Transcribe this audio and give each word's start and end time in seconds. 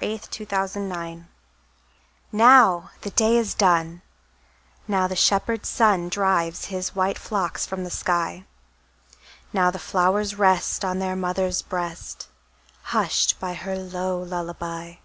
Louisa 0.00 0.20
May 0.32 0.46
Alcott 0.48 0.74
Lullaby 0.80 1.20
NOW 2.30 2.90
the 3.00 3.10
day 3.10 3.36
is 3.36 3.52
done, 3.52 4.00
Now 4.86 5.08
the 5.08 5.16
shepherd 5.16 5.66
sun 5.66 6.08
Drives 6.08 6.66
his 6.66 6.94
white 6.94 7.18
flocks 7.18 7.66
from 7.66 7.82
the 7.82 7.90
sky; 7.90 8.44
Now 9.52 9.72
the 9.72 9.80
flowers 9.80 10.36
rest 10.36 10.84
On 10.84 11.00
their 11.00 11.16
mother's 11.16 11.62
breast, 11.62 12.28
Hushed 12.94 13.40
by 13.40 13.54
her 13.54 13.74
low 13.76 14.22
lullaby. 14.22 14.98